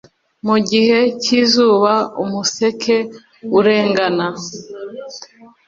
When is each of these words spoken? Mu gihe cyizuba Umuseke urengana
Mu 0.47 0.57
gihe 0.69 0.99
cyizuba 1.21 1.93
Umuseke 2.23 2.95
urengana 3.57 4.27